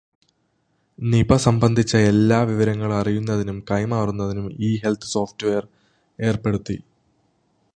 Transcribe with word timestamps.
Nipah 0.99 1.35
സംബന്ധിച്ച 1.35 1.95
എല്ലാ 1.95 2.43
വിവരങ്ങളും 2.43 2.95
അറിയുന്നതിനും 2.95 3.63
കൈമാറുന്നതിനും 3.71 4.47
ഇ 4.59 4.81
ഹെല്ത്ത് 4.83 5.11
സോഫ്റ്റ് 5.11 5.47
വെയര് 5.47 5.69
ഏര്പ്പെടുത്തി. 6.19 6.77